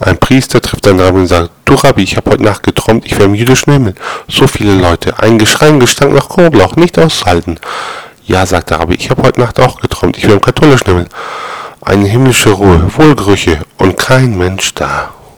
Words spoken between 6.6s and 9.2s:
nicht aushalten. Ja, sagt der Rabbi, ich